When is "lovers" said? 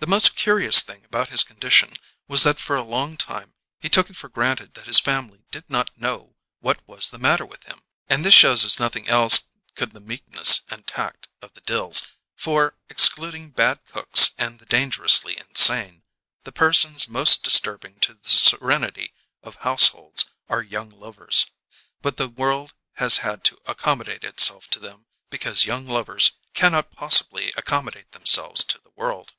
20.90-21.46, 25.88-26.32